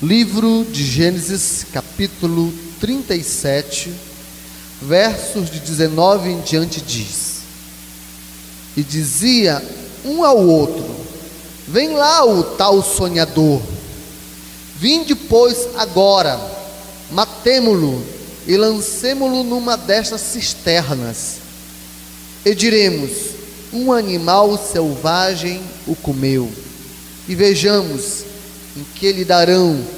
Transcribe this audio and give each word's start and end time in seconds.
Livro 0.00 0.64
de 0.70 0.84
Gênesis, 0.84 1.66
capítulo 1.72 2.54
37, 2.78 3.92
versos 4.80 5.50
de 5.50 5.58
19 5.58 6.30
em 6.30 6.40
diante 6.40 6.80
diz: 6.80 7.38
E 8.76 8.82
dizia 8.84 9.60
um 10.04 10.22
ao 10.22 10.38
outro: 10.38 10.86
Vem 11.66 11.94
lá 11.94 12.24
o 12.24 12.44
tal 12.44 12.80
sonhador. 12.80 13.60
Vinde, 14.78 15.16
pois, 15.16 15.66
agora, 15.76 16.40
matemo-lo 17.10 18.00
e 18.46 18.56
lancemo-lo 18.56 19.42
numa 19.42 19.76
destas 19.76 20.20
cisternas. 20.20 21.38
E 22.44 22.54
diremos: 22.54 23.10
Um 23.72 23.92
animal 23.92 24.56
selvagem 24.56 25.60
o 25.88 25.96
comeu. 25.96 26.48
E 27.28 27.34
vejamos 27.34 28.28
em 28.76 28.86
que 28.94 29.10
lhe 29.10 29.24
darão 29.24 29.97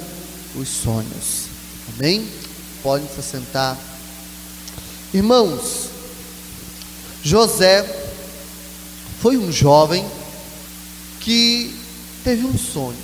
os 0.55 0.67
sonhos. 0.67 1.45
Amém? 1.93 2.27
Podem 2.83 3.07
se 3.07 3.21
sentar. 3.21 3.77
Irmãos, 5.13 5.89
José 7.23 7.83
foi 9.21 9.37
um 9.37 9.51
jovem 9.51 10.05
que 11.19 11.75
teve 12.23 12.45
um 12.45 12.57
sonho. 12.57 12.97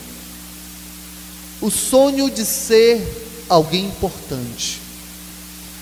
O 1.62 1.70
sonho 1.70 2.30
de 2.30 2.46
ser 2.46 3.46
alguém 3.50 3.86
importante. 3.86 4.82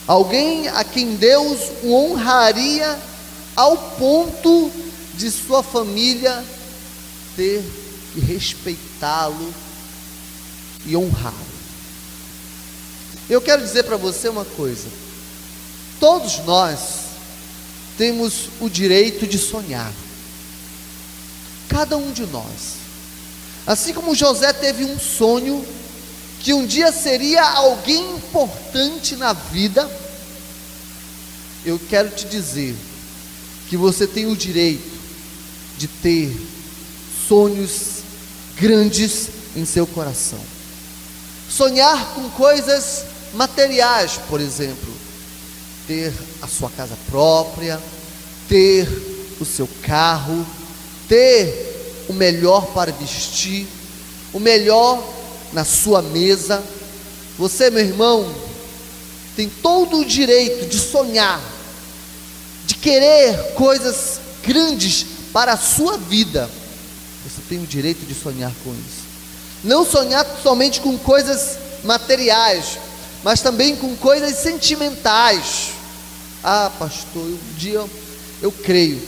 Alguém 0.08 0.68
a 0.68 0.84
quem 0.84 1.16
Deus 1.16 1.72
o 1.84 1.94
honraria 1.94 3.00
ao 3.56 3.78
ponto 3.78 4.72
de 5.16 5.32
sua 5.32 5.64
família 5.64 6.44
ter 7.36 7.64
que 8.14 8.20
respeitá-lo 8.20 9.54
e 10.86 10.96
honrá-lo. 10.96 11.55
Eu 13.30 13.42
quero 13.42 13.62
dizer 13.64 13.84
para 13.84 13.98
você 13.98 14.30
uma 14.30 14.46
coisa: 14.46 14.88
todos 16.00 16.40
nós 16.46 16.80
temos 17.98 18.50
o 18.60 18.70
direito 18.70 19.26
de 19.26 19.40
sonhar, 19.40 19.92
cada 21.68 21.98
um 21.98 22.12
de 22.12 22.26
nós. 22.28 22.86
Assim 23.66 23.94
como 23.94 24.14
José 24.14 24.54
teve 24.54 24.86
um 24.86 25.00
sonho 25.00 25.66
que 26.40 26.54
um 26.54 26.68
dia 26.68 26.92
seria 26.92 27.42
alguém 27.42 28.18
importante 28.18 29.16
na 29.16 29.34
vida, 29.34 29.90
eu 31.66 31.80
quero 31.90 32.10
te 32.10 32.26
dizer 32.26 32.76
que 33.68 33.76
você 33.76 34.06
tem 34.06 34.28
o 34.28 34.36
direito 34.36 34.94
de 35.80 35.88
ter 35.88 36.40
sonhos 37.28 38.04
grandes 38.56 39.30
em 39.56 39.66
seu 39.66 39.88
coração. 39.88 40.40
Sonhar 41.50 42.14
com 42.14 42.30
coisas 42.30 43.15
materiais, 43.36 44.20
por 44.30 44.40
exemplo, 44.42 44.94
ter 45.88 46.14
a 46.42 46.48
sua 46.48 46.70
casa 46.70 46.98
própria, 47.10 47.80
ter 48.48 48.88
o 49.40 49.46
seu 49.46 49.68
carro, 49.84 50.46
ter 51.08 52.06
o 52.08 52.14
melhor 52.14 52.68
para 52.68 52.92
vestir, 52.92 53.68
o 54.34 54.40
melhor 54.40 55.04
na 55.54 55.64
sua 55.64 56.02
mesa. 56.02 56.64
Você, 57.38 57.70
meu 57.70 57.84
irmão, 57.84 58.34
tem 59.36 59.50
todo 59.50 60.00
o 60.00 60.06
direito 60.06 60.66
de 60.68 60.80
sonhar, 60.80 61.42
de 62.66 62.76
querer 62.76 63.54
coisas 63.54 64.20
grandes 64.44 65.06
para 65.34 65.54
a 65.54 65.58
sua 65.58 65.98
vida. 65.98 66.50
Você 67.24 67.42
tem 67.50 67.60
o 67.60 67.68
direito 67.68 68.06
de 68.06 68.14
sonhar 68.14 68.52
com 68.64 68.72
isso. 68.72 69.06
Não 69.64 69.86
sonhar 69.86 70.26
somente 70.42 70.80
com 70.80 70.98
coisas 70.98 71.58
materiais, 71.84 72.78
mas 73.26 73.42
também 73.42 73.76
com 73.76 73.96
coisas 73.96 74.36
sentimentais. 74.36 75.72
Ah, 76.44 76.72
pastor, 76.78 77.24
um 77.24 77.58
dia 77.58 77.84
eu 78.40 78.52
creio 78.52 79.02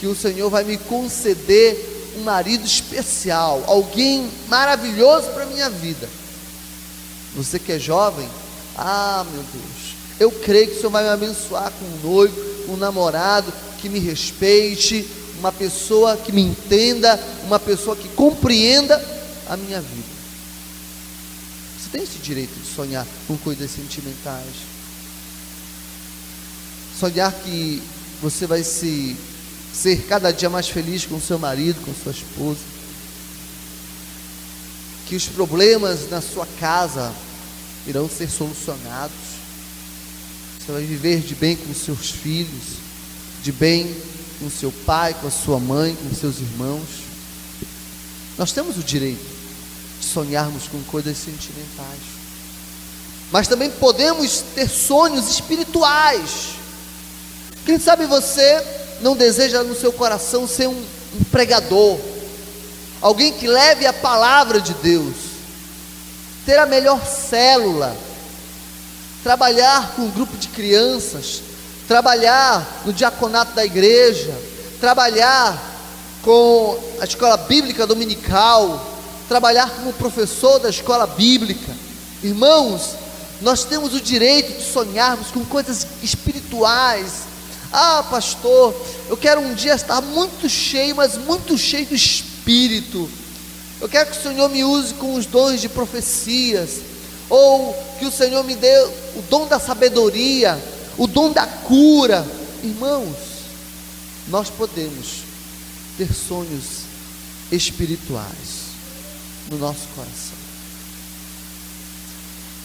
que 0.00 0.08
o 0.08 0.14
Senhor 0.14 0.50
vai 0.50 0.64
me 0.64 0.76
conceder 0.76 2.12
um 2.18 2.24
marido 2.24 2.66
especial, 2.66 3.62
alguém 3.68 4.28
maravilhoso 4.48 5.28
para 5.28 5.46
minha 5.46 5.70
vida. 5.70 6.08
Você 7.36 7.60
que 7.60 7.70
é 7.70 7.78
jovem, 7.78 8.28
ah, 8.76 9.24
meu 9.32 9.44
Deus, 9.44 9.94
eu 10.18 10.32
creio 10.32 10.66
que 10.66 10.72
o 10.72 10.76
Senhor 10.78 10.90
vai 10.90 11.04
me 11.04 11.10
abençoar 11.10 11.70
com 11.70 11.84
um 11.84 12.12
noivo, 12.12 12.72
um 12.72 12.76
namorado 12.76 13.52
que 13.78 13.88
me 13.88 14.00
respeite, 14.00 15.08
uma 15.38 15.52
pessoa 15.52 16.16
que 16.16 16.32
me 16.32 16.42
entenda, 16.42 17.20
uma 17.44 17.60
pessoa 17.60 17.94
que 17.94 18.08
compreenda 18.08 19.00
a 19.48 19.56
minha 19.56 19.80
vida. 19.80 20.09
Tem 21.92 22.02
esse 22.02 22.18
direito 22.18 22.52
de 22.54 22.66
sonhar 22.66 23.06
com 23.26 23.36
coisas 23.38 23.70
sentimentais. 23.70 24.54
Sonhar 26.98 27.32
que 27.32 27.82
você 28.22 28.46
vai 28.46 28.62
se 28.62 29.16
ser 29.72 30.06
cada 30.06 30.30
dia 30.32 30.50
mais 30.50 30.68
feliz 30.68 31.04
com 31.04 31.20
seu 31.20 31.38
marido, 31.38 31.80
com 31.84 31.92
sua 31.94 32.12
esposa. 32.12 32.60
Que 35.06 35.16
os 35.16 35.26
problemas 35.26 36.08
na 36.10 36.20
sua 36.20 36.46
casa 36.60 37.12
irão 37.86 38.08
ser 38.08 38.30
solucionados. 38.30 39.16
Você 40.60 40.72
vai 40.72 40.84
viver 40.84 41.20
de 41.20 41.34
bem 41.34 41.56
com 41.56 41.74
seus 41.74 42.10
filhos, 42.10 42.78
de 43.42 43.50
bem 43.50 43.92
com 44.38 44.48
seu 44.48 44.70
pai, 44.70 45.14
com 45.14 45.26
a 45.26 45.30
sua 45.30 45.58
mãe, 45.58 45.96
com 45.96 46.14
seus 46.14 46.38
irmãos. 46.38 46.86
Nós 48.38 48.52
temos 48.52 48.76
o 48.76 48.82
direito 48.82 49.39
sonharmos 50.10 50.68
com 50.68 50.82
coisas 50.84 51.16
sentimentais. 51.16 52.20
Mas 53.30 53.48
também 53.48 53.70
podemos 53.70 54.42
ter 54.54 54.68
sonhos 54.68 55.30
espirituais. 55.30 56.56
Quem 57.64 57.78
sabe 57.78 58.06
você 58.06 58.64
não 59.00 59.16
deseja 59.16 59.62
no 59.62 59.74
seu 59.74 59.92
coração 59.92 60.46
ser 60.46 60.68
um, 60.68 60.84
um 61.18 61.24
pregador, 61.30 61.98
alguém 63.00 63.32
que 63.32 63.46
leve 63.46 63.86
a 63.86 63.92
palavra 63.92 64.60
de 64.60 64.74
Deus, 64.74 65.14
ter 66.44 66.58
a 66.58 66.66
melhor 66.66 67.04
célula, 67.06 67.96
trabalhar 69.22 69.92
com 69.94 70.02
um 70.02 70.10
grupo 70.10 70.36
de 70.36 70.48
crianças, 70.48 71.42
trabalhar 71.86 72.82
no 72.84 72.92
diaconato 72.92 73.54
da 73.54 73.64
igreja, 73.64 74.34
trabalhar 74.80 75.70
com 76.22 76.78
a 77.00 77.04
escola 77.04 77.36
bíblica 77.36 77.86
dominical, 77.86 78.99
trabalhar 79.30 79.70
como 79.70 79.92
professor 79.92 80.58
da 80.58 80.68
escola 80.68 81.06
bíblica. 81.06 81.72
Irmãos, 82.20 82.96
nós 83.40 83.62
temos 83.62 83.94
o 83.94 84.00
direito 84.00 84.58
de 84.58 84.64
sonharmos 84.64 85.28
com 85.28 85.44
coisas 85.44 85.86
espirituais. 86.02 87.12
Ah, 87.72 88.04
pastor, 88.10 88.74
eu 89.08 89.16
quero 89.16 89.40
um 89.40 89.54
dia 89.54 89.76
estar 89.76 90.00
muito 90.00 90.48
cheio, 90.48 90.96
mas 90.96 91.16
muito 91.16 91.56
cheio 91.56 91.86
do 91.86 91.94
espírito. 91.94 93.08
Eu 93.80 93.88
quero 93.88 94.10
que 94.10 94.18
o 94.18 94.20
Senhor 94.20 94.48
me 94.48 94.64
use 94.64 94.94
com 94.94 95.14
os 95.14 95.26
dons 95.26 95.60
de 95.60 95.68
profecias, 95.68 96.80
ou 97.28 97.72
que 98.00 98.06
o 98.06 98.10
Senhor 98.10 98.42
me 98.42 98.56
dê 98.56 98.82
o 99.14 99.22
dom 99.30 99.46
da 99.46 99.60
sabedoria, 99.60 100.60
o 100.98 101.06
dom 101.06 101.30
da 101.30 101.46
cura. 101.46 102.26
Irmãos, 102.64 103.14
nós 104.26 104.50
podemos 104.50 105.22
ter 105.96 106.12
sonhos 106.12 106.80
espirituais 107.52 108.69
no 109.50 109.58
nosso 109.58 109.88
coração. 109.96 110.38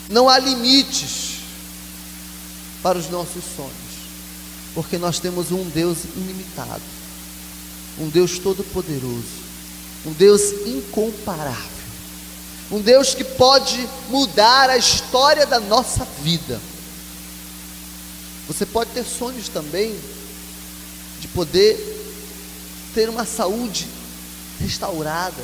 Não 0.08 0.30
há 0.30 0.38
limites 0.38 1.40
para 2.84 3.00
os 3.00 3.10
nossos 3.10 3.44
sonhos, 3.56 3.74
porque 4.76 5.00
nós 5.00 5.20
temos 5.20 5.52
um 5.52 5.68
Deus 5.70 6.04
ilimitado, 6.16 6.84
um 7.98 8.08
Deus 8.08 8.38
todo-poderoso, 8.38 9.44
um 10.06 10.14
Deus 10.14 10.52
incomparável, 10.68 11.66
um 12.72 12.80
Deus 12.80 13.16
que 13.16 13.24
pode 13.24 13.90
mudar 14.10 14.70
a 14.70 14.78
história 14.78 15.48
da 15.48 15.60
nossa 15.60 16.06
vida. 16.22 16.62
Você 18.48 18.64
pode 18.64 18.92
ter 18.92 19.04
sonhos 19.04 19.50
também 19.50 20.00
de 21.20 21.28
poder 21.30 21.80
ter 22.94 23.10
uma 23.10 23.26
saúde 23.26 23.88
restaurada 24.60 25.44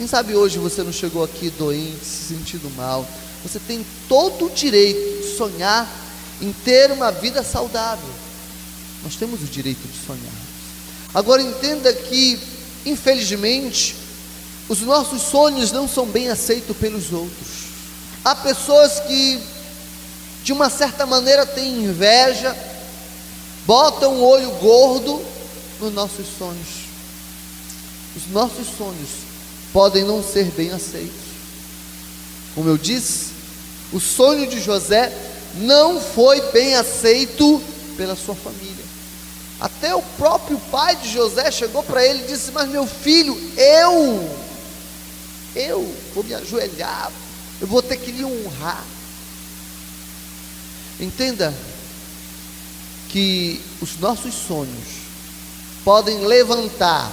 quem 0.00 0.06
sabe 0.06 0.34
hoje 0.34 0.58
você 0.58 0.82
não 0.82 0.94
chegou 0.94 1.22
aqui 1.22 1.50
doente, 1.50 2.02
se 2.02 2.34
sentindo 2.34 2.74
mal. 2.74 3.06
Você 3.42 3.58
tem 3.58 3.84
todo 4.08 4.46
o 4.46 4.50
direito 4.50 5.20
de 5.20 5.36
sonhar 5.36 5.86
em 6.40 6.50
ter 6.64 6.90
uma 6.90 7.12
vida 7.12 7.42
saudável. 7.42 8.08
Nós 9.04 9.16
temos 9.16 9.42
o 9.42 9.44
direito 9.44 9.86
de 9.86 10.06
sonhar. 10.06 10.32
Agora 11.12 11.42
entenda 11.42 11.92
que, 11.92 12.40
infelizmente, 12.86 13.94
os 14.70 14.80
nossos 14.80 15.20
sonhos 15.20 15.70
não 15.70 15.86
são 15.86 16.06
bem 16.06 16.30
aceitos 16.30 16.74
pelos 16.78 17.12
outros. 17.12 17.48
Há 18.24 18.34
pessoas 18.34 19.00
que, 19.00 19.38
de 20.42 20.54
uma 20.54 20.70
certa 20.70 21.04
maneira, 21.04 21.44
têm 21.44 21.84
inveja, 21.84 22.56
botam 23.66 24.14
o 24.14 24.24
olho 24.24 24.50
gordo 24.52 25.22
nos 25.78 25.92
nossos 25.92 26.26
sonhos. 26.38 26.88
Os 28.16 28.32
nossos 28.32 28.66
sonhos 28.78 29.29
podem 29.72 30.04
não 30.04 30.22
ser 30.22 30.46
bem 30.46 30.70
aceitos. 30.70 31.30
Como 32.54 32.68
eu 32.68 32.76
disse, 32.76 33.30
o 33.92 34.00
sonho 34.00 34.46
de 34.46 34.60
José 34.60 35.12
não 35.54 36.00
foi 36.00 36.40
bem 36.52 36.74
aceito 36.74 37.62
pela 37.96 38.16
sua 38.16 38.34
família. 38.34 38.84
Até 39.60 39.94
o 39.94 40.02
próprio 40.16 40.58
pai 40.70 40.96
de 40.96 41.12
José 41.12 41.50
chegou 41.50 41.82
para 41.82 42.04
ele 42.04 42.24
e 42.24 42.26
disse: 42.26 42.50
Mas 42.50 42.68
meu 42.68 42.86
filho, 42.86 43.36
eu, 43.56 44.38
eu 45.54 45.94
vou 46.14 46.24
me 46.24 46.34
ajoelhar, 46.34 47.12
eu 47.60 47.66
vou 47.66 47.82
ter 47.82 47.96
que 47.96 48.10
lhe 48.10 48.24
honrar. 48.24 48.84
Entenda 50.98 51.54
que 53.08 53.60
os 53.80 53.98
nossos 53.98 54.34
sonhos 54.34 55.00
podem 55.84 56.20
levantar 56.20 57.10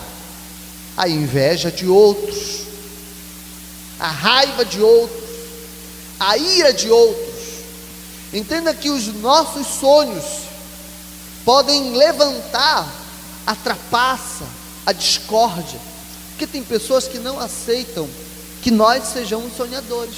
a 0.97 1.07
inveja 1.07 1.71
de 1.71 1.87
outros, 1.87 2.63
a 3.99 4.07
raiva 4.07 4.65
de 4.65 4.81
outros, 4.81 5.29
a 6.19 6.35
ira 6.37 6.73
de 6.73 6.89
outros. 6.89 7.37
Entenda 8.33 8.73
que 8.73 8.89
os 8.89 9.07
nossos 9.21 9.67
sonhos 9.67 10.25
podem 11.45 11.95
levantar 11.95 12.91
a 13.45 13.55
trapaça, 13.55 14.43
a 14.85 14.91
discórdia, 14.91 15.79
porque 16.31 16.47
tem 16.47 16.63
pessoas 16.63 17.07
que 17.07 17.19
não 17.19 17.39
aceitam 17.39 18.09
que 18.61 18.71
nós 18.71 19.05
sejamos 19.05 19.55
sonhadores, 19.55 20.15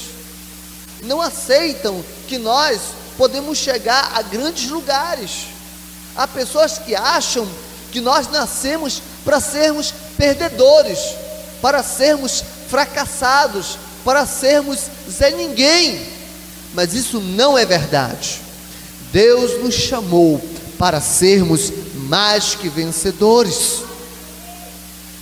não 1.03 1.21
aceitam 1.21 2.03
que 2.27 2.37
nós 2.37 2.79
podemos 3.17 3.57
chegar 3.57 4.11
a 4.15 4.21
grandes 4.21 4.69
lugares. 4.69 5.47
Há 6.15 6.25
pessoas 6.25 6.77
que 6.79 6.95
acham 6.95 7.47
que 7.91 8.01
nós 8.01 8.27
nascemos 8.29 9.01
para 9.23 9.39
sermos 9.39 9.93
perdedores, 10.19 10.99
para 11.61 11.81
sermos 11.81 12.43
fracassados, 12.67 13.79
para 14.03 14.25
sermos 14.25 14.79
Zé 15.09 15.31
Ninguém. 15.31 16.05
Mas 16.73 16.93
isso 16.93 17.21
não 17.21 17.57
é 17.57 17.65
verdade. 17.65 18.41
Deus 19.13 19.63
nos 19.63 19.73
chamou 19.73 20.43
para 20.77 20.99
sermos 20.99 21.71
mais 21.95 22.53
que 22.53 22.67
vencedores. 22.67 23.83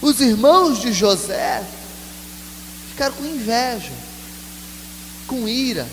Os 0.01 0.19
irmãos 0.19 0.81
de 0.81 0.91
José 0.91 1.63
ficaram 2.89 3.13
com 3.13 3.25
inveja, 3.25 3.93
com 5.27 5.47
ira. 5.47 5.87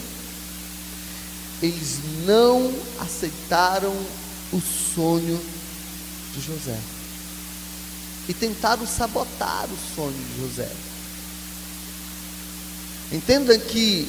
Eles 1.63 1.99
não 2.27 2.73
aceitaram 2.99 3.95
o 4.51 4.61
sonho 4.61 5.39
de 6.35 6.41
José. 6.41 6.79
E 8.29 8.35
tentaram 8.35 8.87
sabotar 8.87 9.67
o 9.67 9.95
sonho 9.95 10.13
de 10.13 10.41
José. 10.41 10.71
Entenda 13.13 13.59
que 13.59 14.09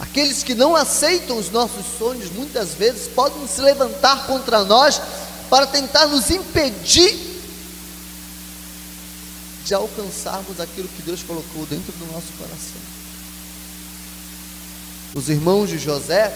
aqueles 0.00 0.42
que 0.42 0.54
não 0.54 0.74
aceitam 0.74 1.38
os 1.38 1.50
nossos 1.50 1.84
sonhos, 1.98 2.30
muitas 2.30 2.74
vezes 2.74 3.08
podem 3.08 3.46
se 3.46 3.60
levantar 3.60 4.26
contra 4.26 4.64
nós 4.64 5.00
para 5.50 5.66
tentar 5.66 6.06
nos 6.06 6.30
impedir 6.30 7.36
de 9.64 9.74
alcançarmos 9.74 10.60
aquilo 10.60 10.88
que 10.88 11.02
Deus 11.02 11.22
colocou 11.22 11.66
dentro 11.66 11.92
do 11.92 12.12
nosso 12.12 12.32
coração. 12.38 12.80
Os 15.14 15.28
irmãos 15.28 15.68
de 15.68 15.78
José 15.78 16.32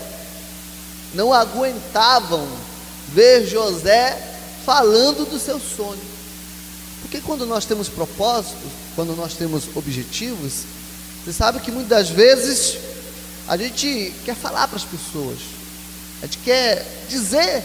não 1.15 1.33
aguentavam 1.33 2.49
ver 3.09 3.47
José 3.47 4.19
falando 4.65 5.29
do 5.29 5.39
seu 5.39 5.61
sonho. 5.61 6.10
Porque 7.11 7.27
quando 7.27 7.45
nós 7.45 7.65
temos 7.65 7.89
propósitos, 7.89 8.71
quando 8.95 9.17
nós 9.17 9.35
temos 9.35 9.65
objetivos, 9.75 10.63
você 11.25 11.33
sabe 11.33 11.59
que 11.59 11.73
muitas 11.73 12.09
vezes 12.09 12.79
a 13.49 13.57
gente 13.57 14.15
quer 14.25 14.37
falar 14.37 14.69
para 14.69 14.77
as 14.77 14.85
pessoas, 14.85 15.41
a 16.23 16.27
gente 16.27 16.39
quer 16.39 16.87
dizer 17.09 17.65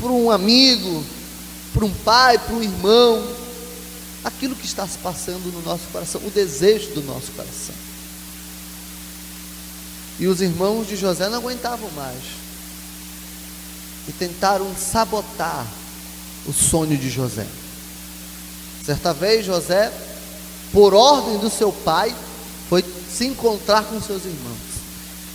para 0.00 0.08
um 0.08 0.30
amigo, 0.30 1.04
para 1.74 1.84
um 1.84 1.92
pai, 1.92 2.38
para 2.38 2.54
um 2.54 2.62
irmão, 2.62 3.22
aquilo 4.24 4.56
que 4.56 4.64
está 4.64 4.88
se 4.88 4.96
passando 4.96 5.52
no 5.52 5.60
nosso 5.60 5.84
coração, 5.92 6.22
o 6.24 6.30
desejo 6.30 6.94
do 6.94 7.02
nosso 7.02 7.30
coração. 7.32 7.74
E 10.18 10.26
os 10.26 10.40
irmãos 10.40 10.88
de 10.88 10.96
José 10.96 11.28
não 11.28 11.36
aguentavam 11.36 11.90
mais 11.90 12.22
e 14.08 14.12
tentaram 14.12 14.74
sabotar 14.74 15.66
o 16.46 16.54
sonho 16.54 16.96
de 16.96 17.10
José. 17.10 17.46
Certa 18.90 19.12
vez, 19.12 19.46
José, 19.46 19.92
por 20.72 20.94
ordem 20.94 21.38
do 21.38 21.48
seu 21.48 21.70
pai, 21.70 22.12
foi 22.68 22.84
se 23.08 23.24
encontrar 23.24 23.84
com 23.84 24.02
seus 24.02 24.24
irmãos. 24.24 24.58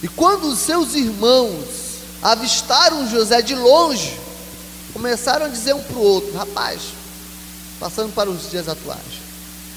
E 0.04 0.10
quando 0.10 0.50
os 0.50 0.60
seus 0.60 0.94
irmãos 0.94 1.64
avistaram 2.22 3.10
José 3.10 3.42
de 3.42 3.56
longe, 3.56 4.20
começaram 4.92 5.46
a 5.46 5.48
dizer 5.48 5.74
um 5.74 5.82
para 5.82 5.96
o 5.96 6.02
outro: 6.02 6.38
Rapaz, 6.38 6.82
passando 7.80 8.14
para 8.14 8.30
os 8.30 8.52
dias 8.52 8.68
atuais, 8.68 9.00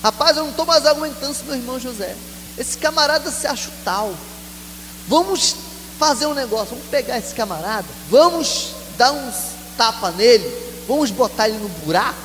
rapaz, 0.02 0.36
eu 0.36 0.42
não 0.42 0.50
estou 0.50 0.66
mais 0.66 0.84
aguentando 0.84 1.30
esse 1.30 1.44
meu 1.44 1.54
irmão 1.54 1.78
José. 1.78 2.16
Esse 2.58 2.76
camarada 2.78 3.30
se 3.30 3.46
acha 3.46 3.70
tal. 3.84 4.12
Vamos 5.06 5.54
fazer 6.00 6.26
um 6.26 6.34
negócio, 6.34 6.70
vamos 6.70 6.86
pegar 6.90 7.16
esse 7.16 7.32
camarada, 7.32 7.86
vamos 8.10 8.70
dar 8.96 9.12
uns 9.12 9.36
tapa 9.76 10.10
nele 10.10 10.68
Vamos 10.88 11.10
botar 11.10 11.50
ele 11.50 11.58
no 11.58 11.68
buraco, 11.68 12.16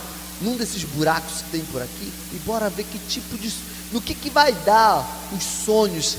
num 0.43 0.57
desses 0.57 0.83
buracos 0.83 1.41
que 1.41 1.51
tem 1.51 1.61
por 1.65 1.81
aqui, 1.81 2.11
e 2.33 2.37
bora 2.45 2.69
ver 2.69 2.83
que 2.83 2.99
tipo 3.07 3.37
de. 3.37 3.51
no 3.91 4.01
que, 4.01 4.13
que 4.13 4.29
vai 4.29 4.51
dar 4.51 5.29
os 5.31 5.43
sonhos 5.43 6.17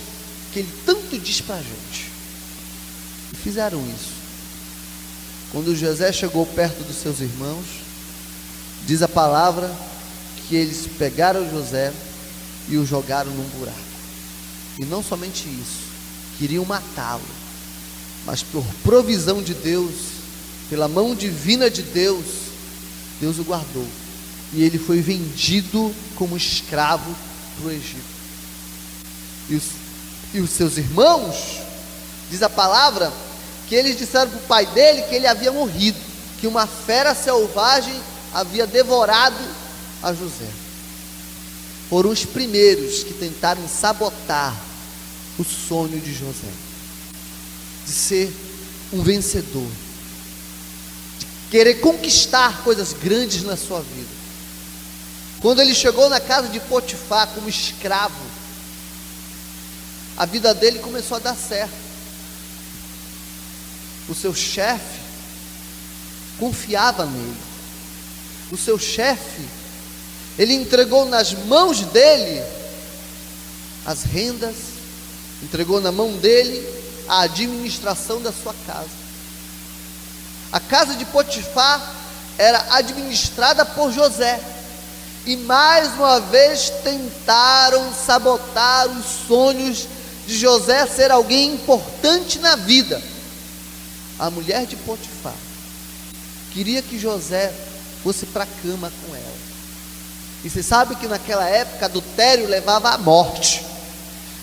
que 0.53 0.61
ele 0.61 0.73
tanto 0.87 1.19
diz 1.19 1.41
para 1.41 1.57
a 1.57 1.63
gente. 1.63 2.11
E 3.33 3.37
fizeram 3.37 3.81
isso. 3.89 4.15
Quando 5.53 5.77
José 5.77 6.13
chegou 6.13 6.47
perto 6.47 6.83
dos 6.83 6.97
seus 6.97 7.21
irmãos, 7.21 7.65
diz 8.87 9.03
a 9.03 9.09
palavra 9.09 9.71
que 10.49 10.57
eles 10.57 10.89
pegaram 10.99 11.49
José 11.51 11.93
e 12.69 12.77
o 12.77 12.87
jogaram 12.87 13.31
num 13.31 13.49
buraco. 13.59 13.79
E 14.79 14.85
não 14.85 15.03
somente 15.03 15.47
isso, 15.47 15.85
queriam 16.39 16.65
matá-lo, 16.65 17.23
mas 18.27 18.43
por 18.43 18.65
provisão 18.83 19.43
de 19.43 19.55
Deus, 19.55 19.93
pela 20.69 20.89
mão 20.89 21.15
divina 21.15 21.71
de 21.71 21.83
Deus, 21.83 22.25
Deus 23.21 23.39
o 23.39 23.45
guardou. 23.45 23.87
E 24.55 24.63
ele 24.63 24.79
foi 24.79 25.01
vendido 25.01 25.95
como 26.15 26.37
escravo 26.37 27.15
para 27.57 27.67
o 27.67 27.71
Egito. 27.71 28.15
E 29.49 29.57
os, 29.57 29.65
e 30.33 30.41
os 30.41 30.51
seus 30.51 30.79
irmãos, 30.79 31.61
diz 32.31 32.43
a 32.43 32.49
palavra, 32.49 33.13
que 33.69 33.75
eles 33.75 33.99
disseram 33.99 34.31
para 34.31 34.39
o 34.39 34.43
pai 34.43 34.67
dele 34.67 35.03
que 35.03 35.15
ele 35.15 35.27
havia 35.27 35.53
morrido, 35.53 35.99
que 36.41 36.47
uma 36.47 36.67
fera 36.67 37.15
selvagem 37.15 37.95
havia 38.33 38.67
devorado 38.67 39.43
a 40.03 40.13
José. 40.13 40.49
Foram 41.91 42.11
os 42.11 42.25
primeiros 42.25 43.03
que 43.03 43.15
tentaram 43.15 43.67
sabotar 43.69 44.55
o 45.39 45.45
sonho 45.45 46.01
de 46.01 46.13
José, 46.13 46.53
de 47.85 47.93
ser 47.93 48.33
um 48.93 49.03
vencedor 49.03 49.69
querer 51.55 51.75
conquistar 51.75 52.65
coisas 52.65 52.93
grandes 52.93 53.45
na 53.45 53.57
sua 53.57 53.81
vida. 53.81 54.14
Quando 55.45 55.61
ele 55.61 55.75
chegou 55.75 56.09
na 56.09 56.19
casa 56.21 56.49
de 56.49 56.59
Potifar 56.59 57.29
como 57.35 57.51
escravo, 57.51 58.25
a 60.17 60.25
vida 60.25 60.55
dele 60.55 60.79
começou 60.79 61.19
a 61.19 61.21
dar 61.21 61.37
certo. 61.37 61.75
O 64.09 64.15
seu 64.15 64.35
chefe 64.35 65.01
confiava 66.39 67.05
nele. 67.05 67.37
O 68.51 68.57
seu 68.57 68.79
chefe, 68.79 69.47
ele 70.39 70.55
entregou 70.55 71.05
nas 71.05 71.35
mãos 71.35 71.81
dele 71.81 72.43
as 73.85 74.03
rendas, 74.03 74.57
entregou 75.43 75.79
na 75.79 75.93
mão 75.93 76.17
dele 76.17 76.67
a 77.07 77.21
administração 77.21 78.23
da 78.23 78.33
sua 78.33 78.55
casa. 78.67 78.89
A 80.51 80.59
casa 80.59 80.95
de 80.95 81.05
Potifar 81.05 81.95
era 82.39 82.65
administrada 82.77 83.67
por 83.67 83.93
José. 83.93 84.54
E 85.27 85.37
mais 85.37 85.95
uma 85.95 86.21
vez 86.21 86.71
tentaram 86.83 87.93
sabotar 87.95 88.87
os 88.89 89.07
sonhos 89.27 89.87
de 90.27 90.37
José 90.37 90.87
ser 90.87 91.11
alguém 91.11 91.55
importante 91.55 92.39
na 92.39 92.57
vida. 92.57 93.03
A 94.19 94.31
mulher 94.31 94.67
de 94.67 94.77
Potifar 94.77 95.35
queria 96.53 96.83
que 96.83 96.99
José 96.99 97.53
fosse 98.03 98.27
para 98.27 98.45
a 98.45 98.49
cama 98.63 98.93
com 99.05 99.15
ela. 99.17 99.35
E 100.45 100.51
você 100.51 100.63
sabe 100.63 100.95
que 100.97 101.07
naquela 101.07 101.49
época 101.49 101.87
adultério 101.87 102.47
levava 102.47 102.91
à 102.91 102.99
morte. 102.99 103.65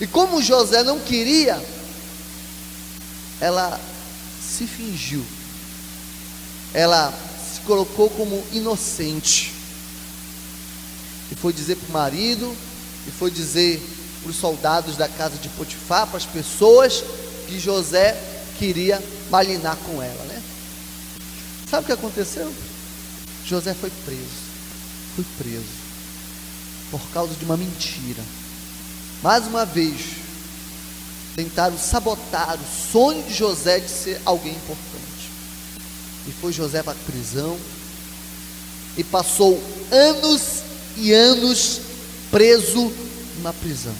E 0.00 0.06
como 0.06 0.42
José 0.42 0.82
não 0.82 0.98
queria, 0.98 1.62
ela 3.40 3.80
se 4.42 4.66
fingiu 4.66 5.24
ela 6.74 7.12
se 7.52 7.60
colocou 7.60 8.08
como 8.10 8.42
inocente. 8.52 9.52
E 11.32 11.34
foi 11.34 11.50
dizer 11.50 11.76
para 11.76 11.88
o 11.88 11.92
marido, 11.92 12.54
e 13.08 13.10
foi 13.10 13.30
dizer 13.30 13.82
para 14.20 14.30
os 14.30 14.36
soldados 14.36 14.98
da 14.98 15.08
casa 15.08 15.38
de 15.38 15.48
Potifar, 15.48 16.06
para 16.06 16.18
as 16.18 16.26
pessoas 16.26 17.02
que 17.48 17.58
José 17.58 18.12
queria 18.58 19.02
malinar 19.30 19.78
com 19.78 20.02
ela, 20.02 20.24
né? 20.24 20.42
Sabe 21.70 21.84
o 21.84 21.86
que 21.86 21.92
aconteceu? 21.92 22.52
José 23.46 23.72
foi 23.72 23.90
preso. 24.04 24.42
Foi 25.16 25.24
preso 25.38 25.82
por 26.90 27.00
causa 27.14 27.34
de 27.34 27.46
uma 27.46 27.56
mentira. 27.56 28.22
Mais 29.22 29.46
uma 29.46 29.64
vez, 29.64 30.16
tentaram 31.34 31.78
sabotar 31.78 32.58
o 32.60 32.92
sonho 32.92 33.22
de 33.22 33.32
José 33.32 33.80
de 33.80 33.90
ser 33.90 34.20
alguém 34.26 34.52
importante. 34.52 35.30
E 36.28 36.32
foi 36.32 36.52
José 36.52 36.82
para 36.82 36.92
a 36.92 37.10
prisão 37.10 37.58
e 38.98 39.02
passou 39.02 39.58
anos 39.90 40.71
e 40.96 41.12
anos 41.12 41.80
preso 42.30 42.92
numa 43.36 43.52
prisão. 43.52 43.94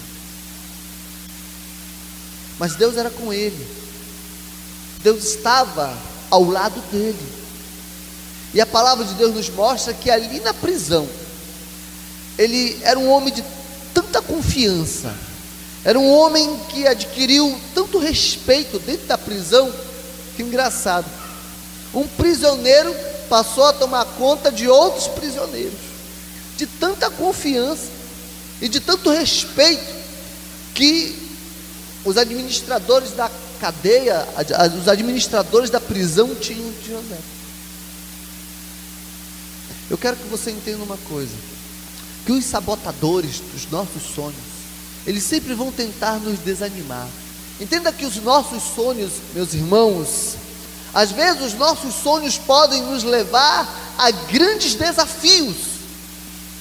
Mas 2.58 2.76
Deus 2.76 2.96
era 2.96 3.10
com 3.10 3.32
ele. 3.32 3.66
Deus 5.02 5.24
estava 5.24 5.96
ao 6.30 6.44
lado 6.44 6.80
dele. 6.90 7.42
E 8.54 8.60
a 8.60 8.66
palavra 8.66 9.04
de 9.04 9.14
Deus 9.14 9.34
nos 9.34 9.48
mostra 9.48 9.94
que 9.94 10.10
ali 10.10 10.40
na 10.40 10.52
prisão, 10.52 11.08
ele 12.38 12.78
era 12.82 12.98
um 12.98 13.10
homem 13.10 13.32
de 13.32 13.42
tanta 13.94 14.20
confiança, 14.20 15.14
era 15.84 15.98
um 15.98 16.10
homem 16.10 16.58
que 16.68 16.86
adquiriu 16.86 17.58
tanto 17.74 17.98
respeito 17.98 18.78
dentro 18.78 19.06
da 19.06 19.16
prisão, 19.16 19.72
que 20.36 20.42
engraçado, 20.42 21.06
um 21.94 22.06
prisioneiro 22.06 22.94
passou 23.28 23.64
a 23.64 23.72
tomar 23.72 24.04
conta 24.04 24.52
de 24.52 24.68
outros 24.68 25.08
prisioneiros, 25.08 25.80
de 26.62 26.66
tanta 26.78 27.10
confiança 27.10 27.88
e 28.60 28.68
de 28.68 28.78
tanto 28.78 29.10
respeito 29.10 29.92
que 30.72 31.18
os 32.04 32.16
administradores 32.16 33.10
da 33.10 33.28
cadeia, 33.60 34.24
os 34.80 34.86
administradores 34.86 35.70
da 35.70 35.80
prisão 35.80 36.36
tinham 36.36 36.70
de 36.70 36.88
José. 36.88 37.18
Eu 39.90 39.98
quero 39.98 40.16
que 40.16 40.28
você 40.28 40.52
entenda 40.52 40.84
uma 40.84 40.96
coisa: 40.98 41.34
que 42.24 42.30
os 42.30 42.44
sabotadores 42.44 43.40
dos 43.52 43.68
nossos 43.68 44.14
sonhos, 44.14 44.36
eles 45.04 45.24
sempre 45.24 45.54
vão 45.54 45.72
tentar 45.72 46.20
nos 46.20 46.38
desanimar. 46.38 47.08
Entenda 47.60 47.92
que 47.92 48.06
os 48.06 48.16
nossos 48.18 48.62
sonhos, 48.62 49.14
meus 49.34 49.52
irmãos, 49.52 50.36
às 50.94 51.10
vezes 51.10 51.42
os 51.42 51.54
nossos 51.54 51.92
sonhos 51.92 52.38
podem 52.38 52.82
nos 52.82 53.02
levar 53.02 53.94
a 53.98 54.12
grandes 54.12 54.76
desafios, 54.76 55.71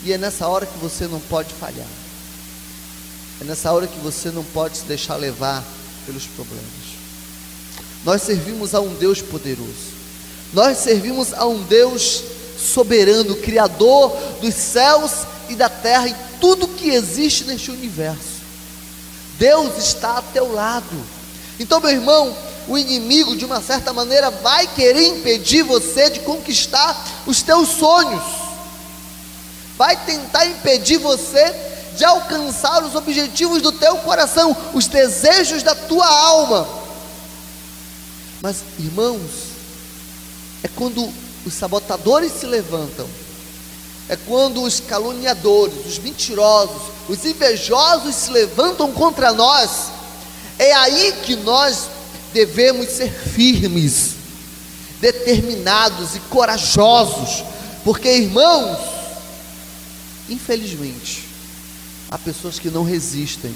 e 0.03 0.13
é 0.13 0.17
nessa 0.17 0.47
hora 0.47 0.65
que 0.65 0.77
você 0.79 1.07
não 1.07 1.19
pode 1.19 1.53
falhar. 1.53 1.87
É 3.39 3.43
nessa 3.43 3.71
hora 3.71 3.87
que 3.87 3.99
você 3.99 4.29
não 4.29 4.43
pode 4.43 4.77
se 4.77 4.85
deixar 4.85 5.15
levar 5.15 5.63
pelos 6.05 6.25
problemas. 6.25 6.65
Nós 8.03 8.21
servimos 8.21 8.73
a 8.73 8.79
um 8.79 8.93
Deus 8.95 9.21
poderoso. 9.21 9.91
Nós 10.53 10.77
servimos 10.77 11.33
a 11.33 11.45
um 11.45 11.61
Deus 11.63 12.23
soberano, 12.57 13.35
criador 13.35 14.15
dos 14.41 14.53
céus 14.53 15.25
e 15.49 15.55
da 15.55 15.69
terra 15.69 16.07
e 16.07 16.15
tudo 16.39 16.67
que 16.67 16.89
existe 16.89 17.45
neste 17.45 17.71
universo. 17.71 18.41
Deus 19.37 19.77
está 19.77 20.17
a 20.17 20.21
teu 20.21 20.51
lado. 20.53 21.03
Então, 21.59 21.79
meu 21.79 21.91
irmão, 21.91 22.35
o 22.67 22.77
inimigo, 22.77 23.35
de 23.35 23.45
uma 23.45 23.61
certa 23.61 23.91
maneira, 23.93 24.29
vai 24.29 24.67
querer 24.67 25.07
impedir 25.07 25.63
você 25.63 26.09
de 26.09 26.19
conquistar 26.21 27.23
os 27.25 27.41
teus 27.41 27.69
sonhos, 27.69 28.23
vai 29.81 29.97
tentar 30.05 30.45
impedir 30.45 30.99
você 30.99 31.55
de 31.97 32.05
alcançar 32.05 32.83
os 32.83 32.93
objetivos 32.93 33.63
do 33.63 33.71
teu 33.71 33.97
coração, 33.97 34.55
os 34.75 34.85
desejos 34.85 35.63
da 35.63 35.73
tua 35.73 36.05
alma. 36.05 36.67
Mas, 38.43 38.57
irmãos, 38.77 39.31
é 40.61 40.67
quando 40.67 41.11
os 41.43 41.53
sabotadores 41.55 42.31
se 42.33 42.45
levantam, 42.45 43.07
é 44.07 44.15
quando 44.15 44.61
os 44.61 44.79
caluniadores, 44.79 45.83
os 45.87 45.97
mentirosos, 45.97 46.83
os 47.09 47.25
invejosos 47.25 48.13
se 48.13 48.29
levantam 48.29 48.91
contra 48.91 49.33
nós, 49.33 49.87
é 50.59 50.73
aí 50.73 51.11
que 51.23 51.35
nós 51.37 51.87
devemos 52.31 52.87
ser 52.87 53.11
firmes, 53.11 54.11
determinados 54.99 56.15
e 56.15 56.19
corajosos, 56.19 57.43
porque, 57.83 58.07
irmãos, 58.09 59.00
infelizmente, 60.31 61.31
Há 62.11 62.17
pessoas 62.17 62.59
que 62.59 62.69
não 62.69 62.83
resistem 62.83 63.55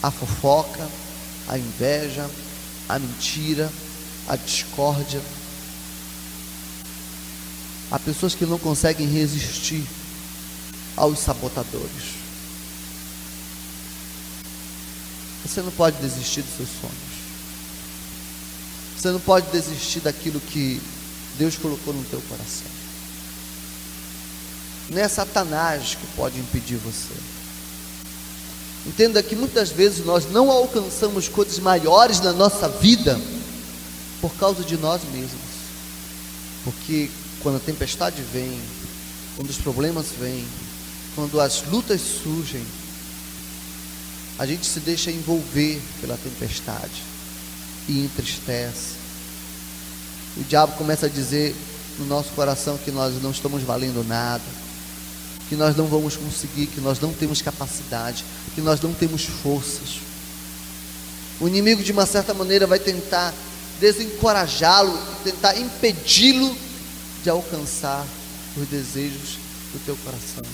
à 0.00 0.12
fofoca, 0.12 0.88
à 1.48 1.58
inveja, 1.58 2.30
à 2.88 3.00
mentira, 3.00 3.68
à 4.28 4.36
discórdia. 4.36 5.20
Há 7.90 7.98
pessoas 7.98 8.32
que 8.32 8.46
não 8.46 8.60
conseguem 8.60 9.08
resistir 9.08 9.84
aos 10.96 11.18
sabotadores. 11.18 12.14
Você 15.44 15.60
não 15.62 15.72
pode 15.72 15.96
desistir 15.96 16.42
dos 16.42 16.56
seus 16.56 16.68
sonhos. 16.80 17.16
Você 18.96 19.10
não 19.10 19.20
pode 19.20 19.50
desistir 19.50 19.98
daquilo 19.98 20.38
que 20.38 20.80
Deus 21.38 21.56
colocou 21.56 21.92
no 21.92 22.04
teu 22.04 22.20
coração. 22.28 22.85
Não 24.88 25.02
é 25.02 25.08
Satanás 25.08 25.96
que 25.96 26.06
pode 26.16 26.38
impedir 26.38 26.76
você. 26.76 27.14
Entenda 28.86 29.20
que 29.20 29.34
muitas 29.34 29.70
vezes 29.70 30.04
nós 30.04 30.30
não 30.30 30.48
alcançamos 30.48 31.28
coisas 31.28 31.58
maiores 31.58 32.20
na 32.20 32.32
nossa 32.32 32.68
vida 32.68 33.20
por 34.20 34.32
causa 34.34 34.62
de 34.62 34.76
nós 34.76 35.02
mesmos. 35.12 35.40
Porque 36.62 37.10
quando 37.40 37.56
a 37.56 37.60
tempestade 37.60 38.22
vem, 38.32 38.60
quando 39.34 39.50
os 39.50 39.56
problemas 39.56 40.06
vêm, 40.18 40.46
quando 41.16 41.40
as 41.40 41.64
lutas 41.64 42.00
surgem, 42.00 42.64
a 44.38 44.46
gente 44.46 44.66
se 44.66 44.78
deixa 44.78 45.10
envolver 45.10 45.80
pela 46.00 46.16
tempestade 46.16 47.02
e 47.88 48.04
entristece. 48.04 48.94
O 50.36 50.44
diabo 50.44 50.76
começa 50.76 51.06
a 51.06 51.08
dizer 51.08 51.56
no 51.98 52.06
nosso 52.06 52.28
coração 52.34 52.78
que 52.78 52.92
nós 52.92 53.20
não 53.20 53.32
estamos 53.32 53.62
valendo 53.62 54.06
nada 54.06 54.65
que 55.48 55.56
nós 55.56 55.76
não 55.76 55.86
vamos 55.86 56.16
conseguir, 56.16 56.66
que 56.66 56.80
nós 56.80 56.98
não 57.00 57.12
temos 57.12 57.40
capacidade, 57.40 58.24
que 58.54 58.60
nós 58.60 58.80
não 58.80 58.92
temos 58.92 59.24
forças. 59.24 60.00
O 61.40 61.46
inimigo, 61.46 61.82
de 61.82 61.92
uma 61.92 62.06
certa 62.06 62.34
maneira, 62.34 62.66
vai 62.66 62.78
tentar 62.78 63.32
desencorajá-lo, 63.80 64.98
tentar 65.22 65.56
impedi-lo 65.58 66.56
de 67.22 67.30
alcançar 67.30 68.04
os 68.56 68.66
desejos 68.68 69.38
do 69.72 69.84
teu 69.84 69.96
coração. 69.96 70.44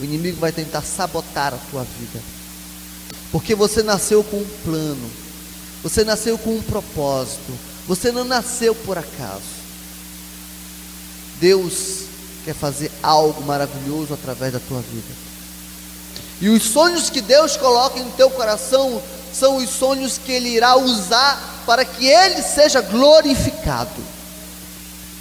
O 0.00 0.04
inimigo 0.04 0.38
vai 0.38 0.52
tentar 0.52 0.82
sabotar 0.82 1.54
a 1.54 1.58
tua 1.70 1.84
vida, 1.84 2.22
porque 3.32 3.54
você 3.54 3.82
nasceu 3.82 4.22
com 4.24 4.38
um 4.38 4.48
plano, 4.64 5.10
você 5.82 6.04
nasceu 6.04 6.36
com 6.38 6.56
um 6.56 6.62
propósito, 6.62 7.56
você 7.86 8.12
não 8.12 8.24
nasceu 8.24 8.74
por 8.74 8.98
acaso. 8.98 9.58
Deus 11.40 12.07
quer 12.48 12.54
fazer 12.54 12.90
algo 13.02 13.42
maravilhoso 13.42 14.14
através 14.14 14.54
da 14.54 14.58
tua 14.58 14.80
vida. 14.80 15.14
E 16.40 16.48
os 16.48 16.62
sonhos 16.62 17.10
que 17.10 17.20
Deus 17.20 17.58
coloca 17.58 18.02
no 18.02 18.10
teu 18.12 18.30
coração 18.30 19.02
são 19.34 19.58
os 19.58 19.68
sonhos 19.68 20.16
que 20.16 20.32
Ele 20.32 20.48
irá 20.48 20.74
usar 20.74 21.62
para 21.66 21.84
que 21.84 22.06
Ele 22.06 22.42
seja 22.42 22.80
glorificado. 22.80 24.02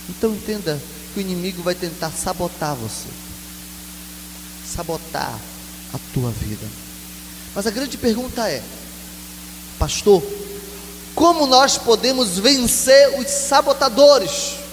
Então 0.08 0.32
entenda 0.32 0.82
que 1.14 1.20
o 1.20 1.22
inimigo 1.22 1.62
vai 1.62 1.76
tentar 1.76 2.12
sabotar 2.12 2.76
você, 2.76 3.10
sabotar 4.66 5.38
a 5.94 6.00
tua 6.14 6.32
vida. 6.32 6.66
Mas 7.54 7.68
a 7.68 7.72
grande 7.72 7.98
pergunta 7.98 8.50
é, 8.50 8.64
pastor, 9.78 10.24
como 11.14 11.46
nós 11.46 11.78
podemos 11.78 12.40
vencer 12.40 13.20
os 13.20 13.28
sabotadores? 13.28 14.67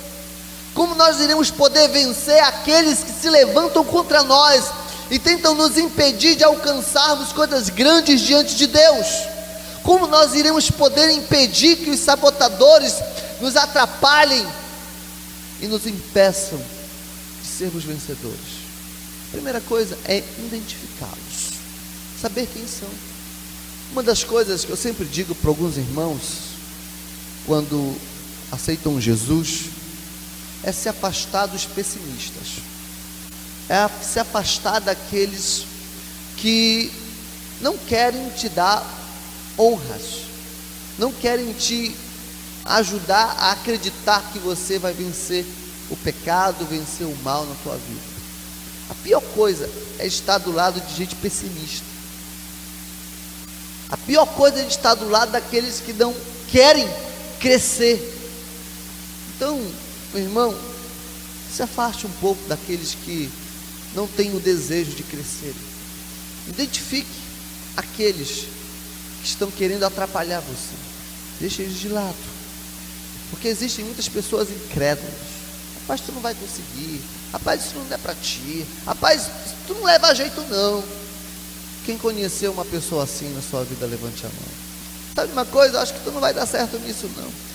Como 0.74 0.96
nós 0.96 1.20
iremos 1.20 1.50
poder 1.52 1.88
vencer 1.88 2.42
aqueles 2.42 3.04
que 3.04 3.12
se 3.12 3.30
levantam 3.30 3.84
contra 3.84 4.24
nós 4.24 4.64
e 5.08 5.18
tentam 5.20 5.54
nos 5.54 5.78
impedir 5.78 6.34
de 6.34 6.42
alcançarmos 6.42 7.32
coisas 7.32 7.68
grandes 7.68 8.20
diante 8.20 8.56
de 8.56 8.66
Deus? 8.66 9.06
Como 9.84 10.08
nós 10.08 10.34
iremos 10.34 10.70
poder 10.70 11.10
impedir 11.10 11.76
que 11.76 11.90
os 11.90 12.00
sabotadores 12.00 12.94
nos 13.40 13.54
atrapalhem 13.54 14.44
e 15.60 15.66
nos 15.68 15.86
impeçam 15.86 16.58
de 17.40 17.48
sermos 17.48 17.84
vencedores? 17.84 18.64
Primeira 19.30 19.60
coisa 19.60 19.96
é 20.06 20.24
identificá-los, 20.38 21.50
saber 22.20 22.48
quem 22.52 22.66
são. 22.66 22.88
Uma 23.92 24.02
das 24.02 24.24
coisas 24.24 24.64
que 24.64 24.70
eu 24.70 24.76
sempre 24.76 25.04
digo 25.04 25.34
para 25.36 25.50
alguns 25.50 25.76
irmãos, 25.76 26.20
quando 27.46 27.94
aceitam 28.50 29.00
Jesus, 29.00 29.66
é 30.64 30.72
se 30.72 30.88
afastar 30.88 31.46
dos 31.46 31.66
pessimistas, 31.66 32.62
é 33.68 33.88
se 34.02 34.18
afastar 34.18 34.80
daqueles 34.80 35.66
que 36.36 36.90
não 37.60 37.76
querem 37.76 38.30
te 38.30 38.48
dar 38.48 38.82
honras, 39.58 40.22
não 40.98 41.12
querem 41.12 41.52
te 41.52 41.94
ajudar 42.64 43.36
a 43.38 43.52
acreditar 43.52 44.32
que 44.32 44.38
você 44.38 44.78
vai 44.78 44.92
vencer 44.92 45.44
o 45.90 45.96
pecado, 45.96 46.66
vencer 46.66 47.06
o 47.06 47.16
mal 47.22 47.44
na 47.44 47.54
tua 47.62 47.76
vida. 47.76 48.14
A 48.88 48.94
pior 48.94 49.20
coisa 49.34 49.68
é 49.98 50.06
estar 50.06 50.38
do 50.38 50.50
lado 50.50 50.80
de 50.80 50.94
gente 50.94 51.14
pessimista. 51.16 51.84
A 53.90 53.96
pior 53.98 54.26
coisa 54.26 54.60
é 54.60 54.66
estar 54.66 54.94
do 54.94 55.08
lado 55.08 55.32
daqueles 55.32 55.80
que 55.80 55.92
não 55.92 56.14
querem 56.48 56.88
crescer. 57.38 58.13
Meu 60.14 60.22
irmão, 60.22 60.56
se 61.52 61.60
afaste 61.60 62.06
um 62.06 62.10
pouco 62.20 62.40
daqueles 62.46 62.94
que 62.94 63.28
não 63.96 64.06
têm 64.06 64.34
o 64.36 64.38
desejo 64.38 64.92
de 64.92 65.02
crescer. 65.02 65.52
Identifique 66.46 67.10
aqueles 67.76 68.46
que 69.20 69.26
estão 69.26 69.50
querendo 69.50 69.82
atrapalhar 69.82 70.38
você. 70.40 70.76
Deixe 71.40 71.62
eles 71.62 71.80
de 71.80 71.88
lado. 71.88 72.14
Porque 73.30 73.48
existem 73.48 73.84
muitas 73.84 74.08
pessoas 74.08 74.48
incrédulas. 74.50 75.12
Rapaz, 75.80 76.00
tu 76.00 76.12
não 76.12 76.20
vai 76.20 76.34
conseguir. 76.36 77.00
Rapaz, 77.32 77.64
isso 77.64 77.74
não 77.74 77.92
é 77.92 77.98
para 77.98 78.14
ti. 78.14 78.64
Rapaz, 78.86 79.28
tu 79.66 79.74
não 79.74 79.82
leva 79.82 80.14
jeito 80.14 80.40
não. 80.42 80.84
Quem 81.84 81.98
conheceu 81.98 82.52
uma 82.52 82.64
pessoa 82.64 83.02
assim 83.02 83.34
na 83.34 83.42
sua 83.42 83.64
vida, 83.64 83.84
levante 83.84 84.24
a 84.24 84.28
mão. 84.28 84.48
Sabe 85.12 85.32
uma 85.32 85.44
coisa? 85.44 85.76
Eu 85.76 85.80
acho 85.80 85.92
que 85.92 86.04
tu 86.04 86.12
não 86.12 86.20
vai 86.20 86.32
dar 86.32 86.46
certo 86.46 86.78
nisso 86.78 87.10
não. 87.16 87.53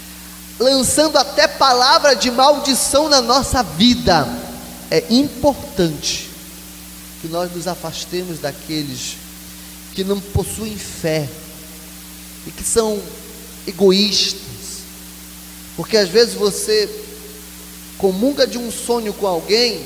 Lançando 0.60 1.18
até 1.18 1.48
palavra 1.48 2.16
de 2.16 2.30
maldição 2.30 3.08
na 3.08 3.22
nossa 3.22 3.64
vida. 3.64 4.28
É 4.92 5.06
importante 5.10 6.30
que 7.22 7.28
nós 7.28 7.54
nos 7.54 7.68
afastemos 7.68 8.40
daqueles 8.40 9.18
que 9.94 10.04
não 10.04 10.20
possuem 10.20 10.78
fé 10.78 11.28
e 12.48 12.52
que 12.52 12.64
são 12.64 13.02
egoístas. 13.68 14.40
Porque 15.76 15.96
às 15.98 16.10
vezes 16.10 16.34
você 16.34 16.90
comunga 17.98 18.48
de 18.48 18.58
um 18.58 18.72
sonho 18.72 19.14
com 19.14 19.28
alguém, 19.28 19.84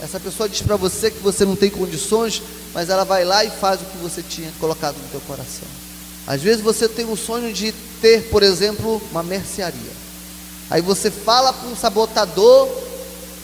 essa 0.00 0.20
pessoa 0.20 0.48
diz 0.48 0.60
para 0.60 0.76
você 0.76 1.10
que 1.10 1.18
você 1.20 1.44
não 1.44 1.56
tem 1.56 1.70
condições, 1.70 2.42
mas 2.74 2.90
ela 2.90 3.04
vai 3.04 3.24
lá 3.24 3.44
e 3.44 3.50
faz 3.50 3.80
o 3.80 3.84
que 3.84 3.96
você 3.98 4.22
tinha 4.22 4.52
colocado 4.60 4.96
no 4.96 5.08
teu 5.08 5.20
coração. 5.20 5.66
Às 6.26 6.42
vezes 6.42 6.62
você 6.62 6.88
tem 6.88 7.10
o 7.10 7.16
sonho 7.16 7.52
de 7.52 7.72
ter, 8.00 8.28
por 8.28 8.42
exemplo, 8.42 9.00
uma 9.10 9.22
mercearia. 9.22 10.03
Aí 10.70 10.80
você 10.80 11.10
fala 11.10 11.52
para 11.52 11.68
um 11.68 11.76
sabotador, 11.76 12.68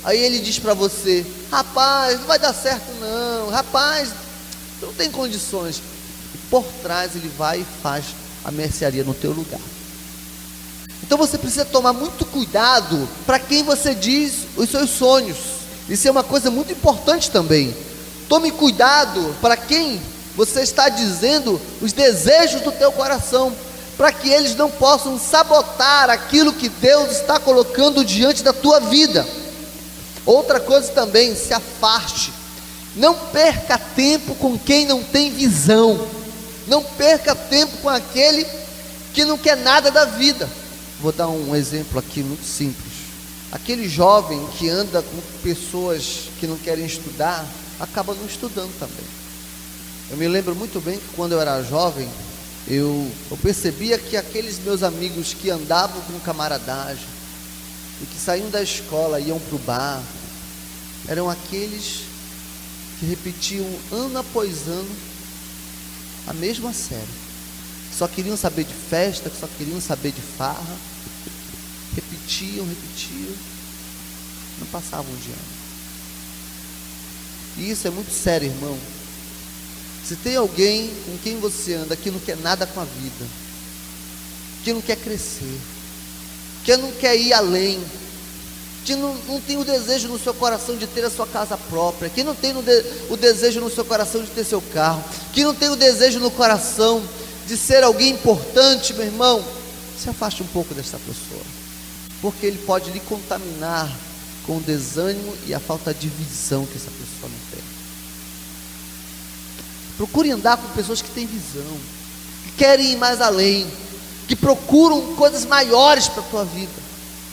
aí 0.04 0.18
ele 0.18 0.38
diz 0.38 0.58
para 0.58 0.74
você: 0.74 1.26
rapaz, 1.50 2.20
não 2.20 2.26
vai 2.26 2.38
dar 2.38 2.54
certo 2.54 2.90
não, 3.00 3.50
rapaz, 3.50 4.10
não 4.80 4.92
tem 4.92 5.10
condições. 5.10 5.82
E 6.34 6.38
por 6.50 6.64
trás 6.82 7.14
ele 7.14 7.30
vai 7.36 7.60
e 7.60 7.66
faz 7.82 8.06
a 8.44 8.50
mercearia 8.50 9.04
no 9.04 9.14
teu 9.14 9.32
lugar. 9.32 9.60
Então 11.02 11.18
você 11.18 11.36
precisa 11.36 11.64
tomar 11.64 11.92
muito 11.92 12.24
cuidado 12.24 13.08
para 13.26 13.38
quem 13.38 13.62
você 13.62 13.94
diz 13.94 14.46
os 14.56 14.70
seus 14.70 14.90
sonhos. 14.90 15.38
Isso 15.88 16.06
é 16.06 16.10
uma 16.10 16.22
coisa 16.22 16.50
muito 16.50 16.72
importante 16.72 17.30
também. 17.30 17.74
Tome 18.28 18.52
cuidado 18.52 19.34
para 19.40 19.56
quem 19.56 20.00
você 20.36 20.60
está 20.62 20.88
dizendo 20.88 21.60
os 21.82 21.92
desejos 21.92 22.60
do 22.60 22.70
teu 22.70 22.92
coração, 22.92 23.52
para 23.96 24.12
que 24.12 24.28
eles 24.28 24.54
não 24.54 24.70
possam 24.70 25.18
sabotar 25.18 26.08
aquilo 26.10 26.52
que 26.52 26.68
Deus 26.68 27.10
está 27.12 27.38
colocando 27.38 28.04
diante 28.04 28.42
da 28.42 28.52
tua 28.52 28.80
vida. 28.80 29.26
Outra 30.24 30.60
coisa 30.60 30.92
também, 30.92 31.34
se 31.34 31.52
afaste. 31.52 32.32
Não 32.96 33.14
perca 33.14 33.78
tempo 33.78 34.34
com 34.34 34.58
quem 34.58 34.86
não 34.86 35.02
tem 35.02 35.30
visão. 35.30 36.08
Não 36.66 36.82
perca 36.82 37.34
tempo 37.34 37.76
com 37.78 37.88
aquele 37.88 38.46
que 39.12 39.24
não 39.24 39.36
quer 39.36 39.56
nada 39.56 39.90
da 39.90 40.04
vida. 40.04 40.48
Vou 41.00 41.12
dar 41.12 41.28
um 41.28 41.54
exemplo 41.56 41.98
aqui 41.98 42.22
muito 42.22 42.44
simples. 42.44 42.92
Aquele 43.52 43.88
jovem 43.88 44.46
que 44.56 44.68
anda 44.68 45.02
com 45.02 45.20
pessoas 45.42 46.28
que 46.38 46.46
não 46.46 46.56
querem 46.56 46.84
estudar, 46.84 47.44
acaba 47.80 48.14
não 48.14 48.26
estudando 48.26 48.72
também. 48.78 49.04
Eu 50.10 50.16
me 50.16 50.28
lembro 50.28 50.54
muito 50.54 50.80
bem 50.80 50.98
que 50.98 51.14
quando 51.16 51.32
eu 51.32 51.40
era 51.40 51.62
jovem, 51.62 52.08
eu, 52.70 53.10
eu 53.28 53.36
percebia 53.36 53.98
que 53.98 54.16
aqueles 54.16 54.60
meus 54.60 54.84
amigos 54.84 55.34
que 55.34 55.50
andavam 55.50 56.00
com 56.02 56.20
camaradagem 56.20 57.04
e 58.00 58.06
que 58.06 58.16
saíam 58.16 58.48
da 58.48 58.62
escola, 58.62 59.18
iam 59.18 59.40
para 59.40 59.56
o 59.56 59.58
bar, 59.58 60.00
eram 61.08 61.28
aqueles 61.28 62.02
que 63.00 63.06
repetiam 63.06 63.66
ano 63.90 64.18
após 64.20 64.68
ano 64.68 64.96
a 66.28 66.32
mesma 66.32 66.72
série. 66.72 67.02
Só 67.92 68.06
queriam 68.06 68.36
saber 68.36 68.62
de 68.62 68.74
festa, 68.74 69.28
só 69.38 69.48
queriam 69.58 69.80
saber 69.80 70.12
de 70.12 70.20
farra. 70.20 70.76
Repetiam, 71.96 72.64
repetiam. 72.64 73.34
Não 74.60 74.66
passavam 74.68 75.12
de 75.16 75.30
ano. 75.30 75.60
E 77.58 77.70
isso 77.70 77.88
é 77.88 77.90
muito 77.90 78.12
sério, 78.12 78.46
irmão. 78.48 78.78
Se 80.04 80.16
tem 80.16 80.36
alguém 80.36 80.90
com 81.06 81.18
quem 81.18 81.38
você 81.38 81.74
anda 81.74 81.96
que 81.96 82.10
não 82.10 82.18
quer 82.18 82.36
nada 82.36 82.66
com 82.66 82.80
a 82.80 82.84
vida, 82.84 83.26
que 84.64 84.72
não 84.72 84.80
quer 84.80 84.96
crescer, 84.96 85.58
que 86.64 86.76
não 86.76 86.90
quer 86.92 87.16
ir 87.16 87.32
além, 87.32 87.80
que 88.84 88.96
não, 88.96 89.14
não 89.28 89.40
tem 89.40 89.58
o 89.58 89.64
desejo 89.64 90.08
no 90.08 90.18
seu 90.18 90.34
coração 90.34 90.76
de 90.76 90.86
ter 90.86 91.04
a 91.04 91.10
sua 91.10 91.26
casa 91.26 91.56
própria, 91.56 92.08
que 92.08 92.24
não 92.24 92.34
tem 92.34 92.52
de, 92.54 92.84
o 93.08 93.16
desejo 93.16 93.60
no 93.60 93.70
seu 93.70 93.84
coração 93.84 94.22
de 94.22 94.30
ter 94.30 94.44
seu 94.44 94.60
carro, 94.60 95.04
que 95.32 95.44
não 95.44 95.54
tem 95.54 95.68
o 95.68 95.76
desejo 95.76 96.18
no 96.18 96.30
coração 96.30 97.02
de 97.46 97.56
ser 97.56 97.82
alguém 97.82 98.10
importante, 98.10 98.94
meu 98.94 99.04
irmão, 99.04 99.44
se 99.98 100.08
afaste 100.08 100.42
um 100.42 100.46
pouco 100.46 100.74
dessa 100.74 100.98
pessoa, 100.98 101.44
porque 102.22 102.46
ele 102.46 102.58
pode 102.58 102.90
lhe 102.90 103.00
contaminar 103.00 103.90
com 104.46 104.56
o 104.56 104.60
desânimo 104.60 105.34
e 105.46 105.54
a 105.54 105.60
falta 105.60 105.92
de 105.92 106.08
visão 106.08 106.64
que 106.64 106.76
essa 106.76 106.90
pessoa 106.90 107.30
não 107.30 107.50
tem. 107.52 107.79
Procure 110.00 110.30
andar 110.30 110.56
com 110.56 110.66
pessoas 110.68 111.02
que 111.02 111.10
têm 111.10 111.26
visão, 111.26 111.76
que 112.44 112.52
querem 112.52 112.92
ir 112.92 112.96
mais 112.96 113.20
além, 113.20 113.70
que 114.26 114.34
procuram 114.34 115.14
coisas 115.14 115.44
maiores 115.44 116.08
para 116.08 116.22
a 116.22 116.26
tua 116.26 116.42
vida. 116.42 116.72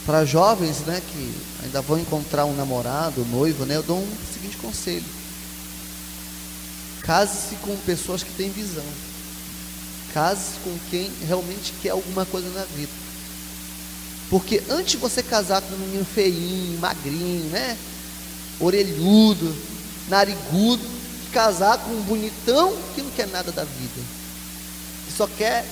Para 0.06 0.26
jovens, 0.26 0.80
né, 0.80 1.02
que 1.10 1.34
ainda 1.64 1.82
vão 1.82 1.98
encontrar 1.98 2.44
um 2.44 2.54
namorado, 2.54 3.22
um 3.22 3.38
noivo, 3.38 3.66
né, 3.66 3.78
eu 3.78 3.84
dou 3.84 3.98
um 3.98 4.18
seguinte 4.34 4.58
conselho: 4.58 5.06
case-se 7.04 7.56
com 7.62 7.74
pessoas 7.86 8.22
que 8.22 8.32
têm 8.32 8.50
visão. 8.50 8.84
Case-se 10.14 10.60
com 10.62 10.78
quem 10.90 11.10
realmente 11.26 11.74
quer 11.82 11.92
alguma 11.92 12.26
coisa 12.26 12.50
na 12.50 12.66
vida. 12.66 12.92
Porque 14.30 14.62
antes 14.70 14.92
de 14.92 14.98
você 14.98 15.24
casar 15.24 15.62
com 15.62 15.74
um 15.74 15.78
menino 15.78 16.04
feinho, 16.04 16.78
magrinho, 16.82 17.46
né? 17.46 17.78
Orelhudo, 18.60 19.56
narigudo, 20.10 20.97
casar 21.28 21.78
com 21.80 21.92
um 21.92 22.02
bonitão 22.02 22.76
que 22.96 23.02
não 23.02 23.12
quer 23.12 23.28
nada 23.28 23.52
da 23.52 23.64
vida. 23.64 24.02
Que 25.06 25.14
só 25.14 25.28
quer 25.28 25.66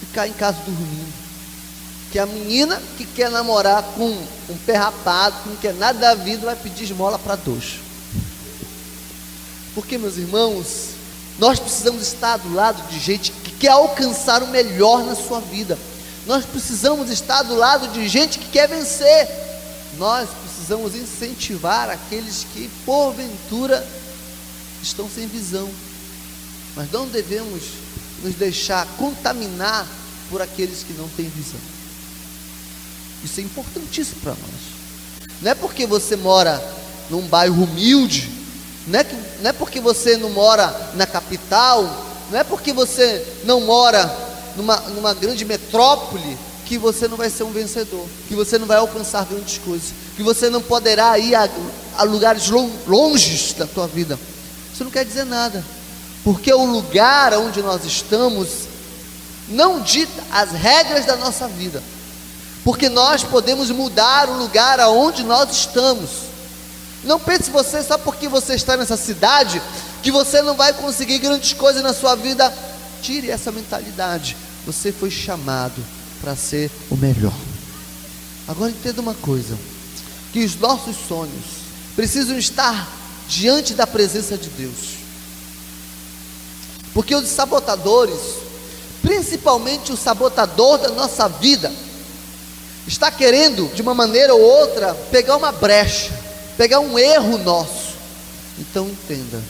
ficar 0.00 0.28
em 0.28 0.32
casa 0.32 0.58
dormindo. 0.64 1.12
Que 2.12 2.18
a 2.18 2.26
menina 2.26 2.80
que 2.96 3.04
quer 3.04 3.30
namorar 3.30 3.82
com 3.96 4.08
um 4.08 4.58
pé 4.64 4.76
rapado, 4.76 5.42
que 5.42 5.48
não 5.48 5.56
quer 5.56 5.74
nada 5.74 5.98
da 5.98 6.14
vida, 6.14 6.46
vai 6.46 6.56
pedir 6.56 6.84
esmola 6.84 7.18
para 7.18 7.36
dois. 7.36 7.80
Porque, 9.74 9.98
meus 9.98 10.16
irmãos, 10.16 10.90
nós 11.38 11.58
precisamos 11.58 12.02
estar 12.02 12.38
do 12.38 12.54
lado 12.54 12.82
de 12.88 12.98
gente 12.98 13.30
que 13.30 13.50
quer 13.50 13.72
alcançar 13.72 14.42
o 14.42 14.48
melhor 14.48 15.04
na 15.04 15.14
sua 15.14 15.40
vida. 15.40 15.78
Nós 16.26 16.44
precisamos 16.44 17.10
estar 17.10 17.42
do 17.42 17.54
lado 17.54 17.88
de 17.88 18.08
gente 18.08 18.38
que 18.38 18.48
quer 18.50 18.68
vencer. 18.68 19.28
Nós 19.98 20.28
precisamos 20.42 20.94
incentivar 20.94 21.90
aqueles 21.90 22.46
que, 22.52 22.70
porventura, 22.84 23.86
estão 24.86 25.08
sem 25.08 25.26
visão. 25.26 25.68
Mas 26.74 26.90
não 26.90 27.06
devemos 27.06 27.62
nos 28.22 28.34
deixar 28.34 28.86
contaminar 28.96 29.86
por 30.30 30.40
aqueles 30.42 30.82
que 30.82 30.92
não 30.94 31.08
têm 31.08 31.28
visão. 31.28 31.60
Isso 33.24 33.40
é 33.40 33.42
importantíssimo 33.42 34.20
para 34.20 34.32
nós. 34.32 35.30
Não 35.42 35.50
é 35.50 35.54
porque 35.54 35.86
você 35.86 36.16
mora 36.16 36.62
num 37.10 37.22
bairro 37.22 37.64
humilde, 37.64 38.30
não 38.86 39.00
é, 39.00 39.04
que, 39.04 39.14
não 39.40 39.50
é 39.50 39.52
porque 39.52 39.80
você 39.80 40.16
não 40.16 40.30
mora 40.30 40.92
na 40.94 41.06
capital, 41.06 41.82
não 42.30 42.38
é 42.38 42.44
porque 42.44 42.72
você 42.72 43.24
não 43.44 43.60
mora 43.60 44.04
numa, 44.56 44.76
numa 44.90 45.14
grande 45.14 45.44
metrópole 45.44 46.38
que 46.64 46.78
você 46.78 47.06
não 47.06 47.16
vai 47.16 47.30
ser 47.30 47.44
um 47.44 47.52
vencedor, 47.52 48.06
que 48.28 48.34
você 48.34 48.58
não 48.58 48.66
vai 48.66 48.78
alcançar 48.78 49.24
grandes 49.24 49.58
coisas, 49.58 49.92
que 50.16 50.22
você 50.22 50.50
não 50.50 50.60
poderá 50.60 51.18
ir 51.18 51.34
a, 51.34 51.48
a 51.96 52.02
lugares 52.02 52.48
longes 52.86 53.52
da 53.52 53.66
tua 53.66 53.86
vida. 53.86 54.18
Isso 54.76 54.84
não 54.84 54.90
quer 54.90 55.06
dizer 55.06 55.24
nada, 55.24 55.64
porque 56.22 56.52
o 56.52 56.66
lugar 56.66 57.32
onde 57.32 57.62
nós 57.62 57.82
estamos 57.86 58.68
não 59.48 59.80
dita 59.80 60.22
as 60.30 60.52
regras 60.52 61.06
da 61.06 61.16
nossa 61.16 61.48
vida, 61.48 61.82
porque 62.62 62.90
nós 62.90 63.24
podemos 63.24 63.70
mudar 63.70 64.28
o 64.28 64.36
lugar 64.36 64.78
aonde 64.78 65.22
nós 65.22 65.50
estamos. 65.50 66.10
Não 67.04 67.18
pense 67.18 67.50
você 67.50 67.82
só 67.82 67.96
porque 67.96 68.28
você 68.28 68.54
está 68.54 68.76
nessa 68.76 68.98
cidade, 68.98 69.62
que 70.02 70.10
você 70.10 70.42
não 70.42 70.54
vai 70.54 70.74
conseguir 70.74 71.20
grandes 71.20 71.54
coisas 71.54 71.82
na 71.82 71.94
sua 71.94 72.14
vida. 72.14 72.52
Tire 73.00 73.30
essa 73.30 73.50
mentalidade. 73.50 74.36
Você 74.66 74.92
foi 74.92 75.10
chamado 75.10 75.82
para 76.20 76.36
ser 76.36 76.70
o 76.90 76.96
melhor. 76.96 77.32
Agora 78.46 78.70
entenda 78.70 79.00
uma 79.00 79.14
coisa: 79.14 79.56
que 80.34 80.44
os 80.44 80.54
nossos 80.56 80.96
sonhos 81.08 81.44
precisam 81.94 82.36
estar 82.36 83.05
diante 83.28 83.74
da 83.74 83.86
presença 83.86 84.36
de 84.36 84.48
Deus. 84.50 84.96
Porque 86.94 87.14
os 87.14 87.28
sabotadores, 87.28 88.18
principalmente 89.02 89.92
o 89.92 89.96
sabotador 89.96 90.78
da 90.78 90.88
nossa 90.90 91.28
vida, 91.28 91.72
está 92.86 93.10
querendo, 93.10 93.72
de 93.74 93.82
uma 93.82 93.94
maneira 93.94 94.34
ou 94.34 94.40
outra, 94.40 94.94
pegar 95.10 95.36
uma 95.36 95.52
brecha, 95.52 96.12
pegar 96.56 96.80
um 96.80 96.98
erro 96.98 97.36
nosso. 97.38 97.94
Então 98.58 98.88
entenda, 98.88 99.42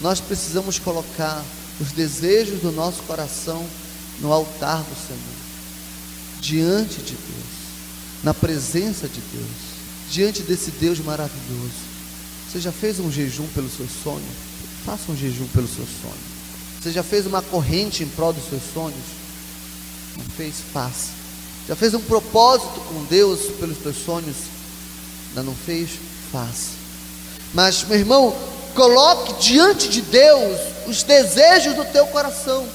nós 0.00 0.20
precisamos 0.20 0.78
colocar 0.78 1.42
os 1.80 1.90
desejos 1.92 2.60
do 2.60 2.70
nosso 2.70 3.02
coração 3.02 3.66
no 4.20 4.32
altar 4.32 4.78
do 4.78 4.94
Senhor, 4.94 5.20
diante 6.40 7.00
de 7.00 7.14
Deus, 7.14 7.54
na 8.22 8.32
presença 8.32 9.08
de 9.08 9.20
Deus, 9.32 9.50
diante 10.08 10.42
desse 10.42 10.70
Deus 10.70 11.00
maravilhoso. 11.00 11.93
Você 12.54 12.60
já 12.60 12.70
fez 12.70 13.00
um 13.00 13.10
jejum 13.10 13.48
pelo 13.48 13.68
seu 13.68 13.84
sonho? 14.04 14.22
Faça 14.86 15.10
um 15.10 15.16
jejum 15.16 15.48
pelo 15.48 15.66
seu 15.66 15.84
sonho. 15.84 16.14
Você 16.80 16.92
já 16.92 17.02
fez 17.02 17.26
uma 17.26 17.42
corrente 17.42 18.04
em 18.04 18.06
prol 18.06 18.32
dos 18.32 18.48
seus 18.48 18.62
sonhos? 18.72 18.94
Não 20.16 20.24
fez? 20.36 20.54
Faça. 20.72 21.08
Já 21.66 21.74
fez 21.74 21.94
um 21.94 22.00
propósito 22.00 22.78
com 22.82 23.02
Deus 23.06 23.40
pelos 23.58 23.78
teus 23.78 23.96
sonhos? 23.96 24.36
Ainda 25.30 25.42
não 25.42 25.52
fez? 25.52 25.98
Faça. 26.30 26.70
Mas, 27.52 27.82
meu 27.82 27.98
irmão, 27.98 28.36
coloque 28.72 29.42
diante 29.42 29.88
de 29.88 30.02
Deus 30.02 30.60
os 30.86 31.02
desejos 31.02 31.74
do 31.74 31.84
teu 31.86 32.06
coração. 32.06 32.68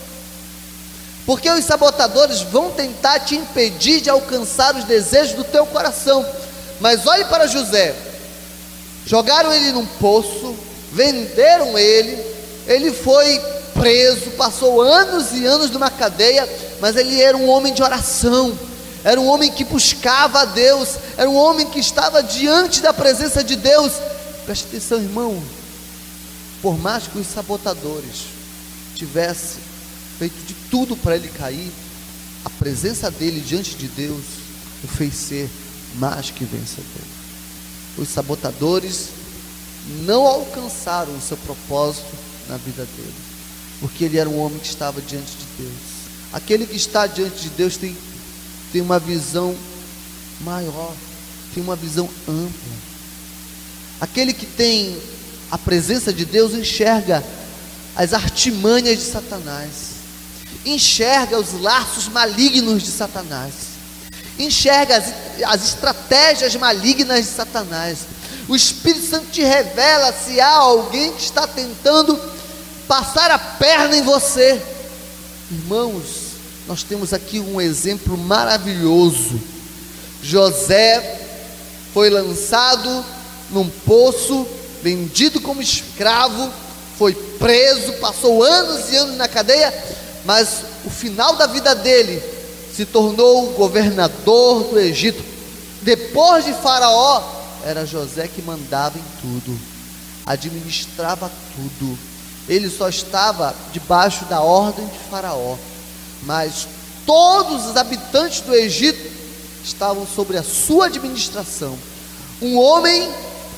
Porque 1.25 1.49
os 1.49 1.63
sabotadores 1.63 2.41
vão 2.41 2.69
tentar 2.71 3.21
te 3.21 3.37
impedir 3.37 4.01
de 4.01 4.09
alcançar 4.09 4.75
os 4.75 4.83
desejos 4.83 5.35
do 5.35 5.45
teu 5.45 5.65
coração. 5.67 6.25
Mas 6.81 7.07
olhe 7.07 7.23
para 7.23 7.47
José. 7.47 8.08
Jogaram 9.05 9.53
ele 9.53 9.71
num 9.71 9.85
poço, 9.85 10.55
venderam 10.91 11.77
ele, 11.77 12.17
ele 12.67 12.91
foi 12.91 13.39
preso, 13.73 14.31
passou 14.31 14.81
anos 14.81 15.31
e 15.31 15.45
anos 15.45 15.71
numa 15.71 15.89
cadeia, 15.89 16.47
mas 16.79 16.95
ele 16.95 17.21
era 17.21 17.35
um 17.35 17.47
homem 17.49 17.73
de 17.73 17.81
oração, 17.81 18.57
era 19.03 19.19
um 19.19 19.27
homem 19.27 19.51
que 19.51 19.63
buscava 19.63 20.41
a 20.41 20.45
Deus, 20.45 20.95
era 21.17 21.29
um 21.29 21.35
homem 21.35 21.67
que 21.67 21.79
estava 21.79 22.21
diante 22.21 22.81
da 22.81 22.93
presença 22.93 23.43
de 23.43 23.55
Deus. 23.55 23.93
Preste 24.45 24.65
atenção, 24.67 24.99
irmão. 25.01 25.41
Por 26.61 26.77
mais 26.77 27.07
que 27.07 27.17
os 27.17 27.27
sabotadores 27.27 28.25
tivessem 28.95 29.61
feito 30.17 30.35
de 30.45 30.53
tudo 30.69 30.97
para 30.97 31.15
ele 31.15 31.29
cair, 31.29 31.71
a 32.43 32.49
presença 32.49 33.09
dele 33.09 33.39
diante 33.39 33.75
de 33.75 33.87
Deus 33.87 34.23
o 34.83 34.87
fez 34.87 35.13
ser 35.13 35.49
mais 35.95 36.29
que 36.29 36.43
vencedor. 36.43 37.08
Os 37.99 38.09
sabotadores 38.09 39.09
não 40.05 40.25
alcançaram 40.25 41.15
o 41.15 41.21
seu 41.21 41.37
propósito 41.37 42.15
na 42.47 42.57
vida 42.57 42.85
dele 42.85 43.29
porque 43.79 44.03
ele 44.03 44.17
era 44.17 44.29
um 44.29 44.39
homem 44.39 44.59
que 44.59 44.67
estava 44.67 45.01
diante 45.01 45.31
de 45.31 45.63
Deus. 45.63 45.73
Aquele 46.33 46.65
que 46.65 46.75
está 46.75 47.07
diante 47.07 47.41
de 47.41 47.49
Deus 47.49 47.77
tem, 47.77 47.95
tem 48.71 48.81
uma 48.81 48.99
visão 48.99 49.55
maior, 50.41 50.93
tem 51.53 51.63
uma 51.63 51.75
visão 51.75 52.09
ampla. 52.27 52.73
Aquele 54.01 54.33
que 54.33 54.45
tem 54.45 54.97
a 55.49 55.57
presença 55.57 56.13
de 56.13 56.25
Deus 56.25 56.53
enxerga 56.53 57.23
as 57.95 58.13
artimanhas 58.13 58.99
de 58.99 59.05
Satanás, 59.05 59.73
enxerga 60.65 61.39
os 61.39 61.59
laços 61.59 62.07
malignos 62.07 62.83
de 62.83 62.91
Satanás, 62.91 63.53
enxerga 64.39 64.97
as, 64.97 65.13
as 65.45 65.65
estratégias 65.65 66.55
malignas 66.55 67.25
de 67.25 67.31
Satanás. 67.31 67.99
O 68.47 68.55
Espírito 68.55 69.05
Santo 69.05 69.27
te 69.31 69.43
revela 69.43 70.13
se 70.13 70.39
há 70.39 70.55
alguém 70.55 71.11
que 71.11 71.21
está 71.21 71.45
tentando 71.45 72.19
passar 72.87 73.29
a 73.29 73.37
perna 73.37 73.97
em 73.97 74.01
você. 74.01 74.59
Irmãos, 75.51 76.29
nós 76.67 76.81
temos 76.81 77.13
aqui 77.13 77.39
um 77.39 77.59
exemplo 77.59 78.17
maravilhoso. 78.17 79.39
José 80.23 81.21
foi 81.93 82.09
lançado 82.09 83.05
num 83.51 83.69
poço, 83.69 84.47
vendido 84.81 85.41
como 85.41 85.61
escravo, 85.61 86.51
foi 86.97 87.13
preso, 87.13 87.93
passou 87.93 88.43
anos 88.43 88.91
e 88.91 88.95
anos 88.95 89.17
na 89.17 89.27
cadeia, 89.27 89.73
mas 90.25 90.63
o 90.85 90.89
final 90.89 91.35
da 91.35 91.47
vida 91.47 91.73
dele 91.75 92.21
se 92.79 92.85
tornou 92.85 93.51
governador 93.53 94.63
do 94.63 94.79
Egito. 94.79 95.23
Depois 95.81 96.45
de 96.45 96.53
Faraó, 96.53 97.21
era 97.65 97.85
José 97.85 98.27
que 98.27 98.41
mandava 98.41 98.97
em 98.97 99.03
tudo, 99.21 99.59
administrava 100.25 101.31
tudo 101.55 101.97
ele 102.49 102.67
só 102.67 102.89
estava 102.89 103.55
debaixo 103.71 104.25
da 104.25 104.41
ordem 104.41 104.85
de 104.87 104.97
Faraó, 105.09 105.55
mas 106.23 106.67
todos 107.05 107.67
os 107.67 107.77
habitantes 107.77 108.41
do 108.41 108.55
Egito 108.55 108.99
estavam 109.63 110.07
sobre 110.07 110.35
a 110.35 110.43
sua 110.43 110.87
administração. 110.87 111.77
Um 112.41 112.57
homem 112.57 113.11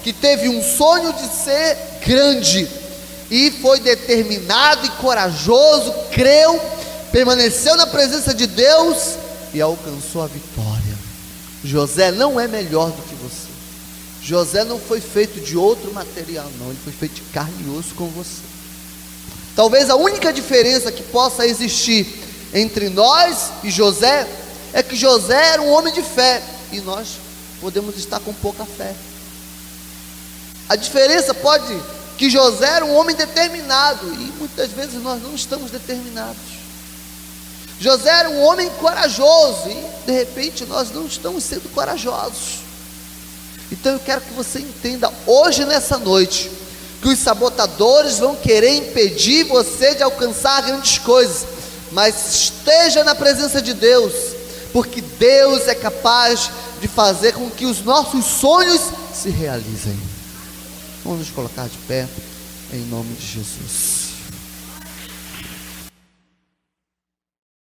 que 0.03 0.11
teve 0.11 0.49
um 0.49 0.61
sonho 0.61 1.13
de 1.13 1.27
ser 1.27 1.77
grande 2.05 2.67
e 3.29 3.49
foi 3.61 3.79
determinado 3.79 4.85
e 4.85 4.89
corajoso, 4.89 5.93
creu, 6.11 6.59
permaneceu 7.11 7.75
na 7.75 7.85
presença 7.87 8.33
de 8.33 8.47
Deus 8.47 9.15
e 9.53 9.61
alcançou 9.61 10.23
a 10.23 10.27
vitória. 10.27 10.97
José 11.63 12.11
não 12.11 12.39
é 12.39 12.47
melhor 12.47 12.89
do 12.91 13.01
que 13.03 13.15
você. 13.15 13.51
José 14.21 14.63
não 14.63 14.79
foi 14.79 15.01
feito 15.01 15.39
de 15.39 15.57
outro 15.57 15.91
material, 15.93 16.49
não, 16.59 16.67
ele 16.67 16.79
foi 16.83 16.93
feito 16.93 17.15
de 17.15 17.21
carne 17.33 17.65
e 17.65 17.69
osso 17.77 17.93
com 17.95 18.07
você. 18.07 18.41
Talvez 19.55 19.89
a 19.89 19.95
única 19.95 20.31
diferença 20.31 20.91
que 20.91 21.03
possa 21.03 21.45
existir 21.45 22.07
entre 22.53 22.89
nós 22.89 23.51
e 23.63 23.71
José 23.71 24.27
é 24.73 24.81
que 24.81 24.95
José 24.95 25.53
era 25.53 25.61
um 25.61 25.69
homem 25.71 25.93
de 25.93 26.01
fé 26.01 26.41
e 26.71 26.79
nós 26.81 27.17
podemos 27.59 27.97
estar 27.97 28.19
com 28.19 28.33
pouca 28.33 28.65
fé. 28.65 28.93
A 30.69 30.75
diferença 30.75 31.33
pode 31.33 31.77
que 32.17 32.29
José 32.29 32.67
era 32.67 32.85
um 32.85 32.95
homem 32.95 33.15
determinado 33.15 34.07
e 34.13 34.31
muitas 34.37 34.71
vezes 34.71 35.01
nós 35.01 35.21
não 35.21 35.35
estamos 35.35 35.71
determinados. 35.71 36.60
José 37.81 38.11
era 38.11 38.29
um 38.29 38.43
homem 38.43 38.69
corajoso 38.79 39.67
e 39.67 40.05
de 40.05 40.11
repente 40.11 40.65
nós 40.65 40.91
não 40.91 41.07
estamos 41.07 41.43
sendo 41.43 41.67
corajosos. 41.73 42.59
Então 43.71 43.93
eu 43.93 43.99
quero 43.99 44.21
que 44.21 44.33
você 44.33 44.59
entenda 44.59 45.11
hoje 45.25 45.65
nessa 45.65 45.97
noite 45.97 46.51
que 47.01 47.07
os 47.07 47.17
sabotadores 47.17 48.19
vão 48.19 48.35
querer 48.35 48.75
impedir 48.75 49.45
você 49.45 49.95
de 49.95 50.03
alcançar 50.03 50.61
grandes 50.61 50.99
coisas, 50.99 51.47
mas 51.91 52.35
esteja 52.35 53.03
na 53.03 53.15
presença 53.15 53.59
de 53.59 53.73
Deus, 53.73 54.13
porque 54.71 55.01
Deus 55.01 55.67
é 55.67 55.73
capaz 55.73 56.51
de 56.79 56.87
fazer 56.87 57.33
com 57.33 57.49
que 57.49 57.65
os 57.65 57.83
nossos 57.83 58.23
sonhos 58.25 58.81
se 59.11 59.31
realizem. 59.31 59.99
Vamos 61.03 61.21
nos 61.21 61.29
colocar 61.31 61.67
de 61.67 61.77
pé 61.87 62.07
em 62.71 62.85
nome 62.85 63.15
de 63.15 63.25
Jesus. 63.25 64.00